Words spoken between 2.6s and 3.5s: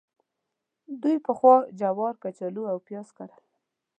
او پیاز کرل.